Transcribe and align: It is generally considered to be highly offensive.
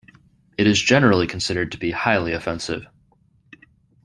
It 0.57 0.65
is 0.65 0.81
generally 0.81 1.27
considered 1.27 1.71
to 1.73 1.77
be 1.77 1.91
highly 1.91 2.33
offensive. 2.33 2.87